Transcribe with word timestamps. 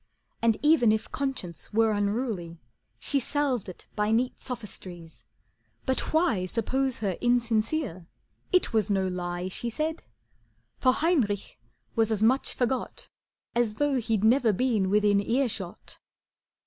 And 0.41 0.57
even 0.63 0.91
if 0.91 1.11
conscience 1.11 1.71
were 1.71 1.91
unruly 1.91 2.59
She 2.97 3.19
salved 3.19 3.69
it 3.69 3.87
by 3.95 4.09
neat 4.09 4.39
sophistries, 4.39 5.25
but 5.85 6.11
why 6.11 6.47
Suppose 6.47 6.97
her 7.05 7.19
insincere, 7.21 8.07
it 8.51 8.73
was 8.73 8.89
no 8.89 9.07
lie 9.07 9.47
She 9.47 9.69
said, 9.69 10.01
for 10.79 10.91
Heinrich 10.91 11.59
was 11.95 12.11
as 12.11 12.23
much 12.23 12.55
forgot 12.55 13.09
As 13.53 13.75
though 13.75 13.99
he'd 13.99 14.23
never 14.23 14.51
been 14.51 14.89
within 14.89 15.19
earshot. 15.21 15.99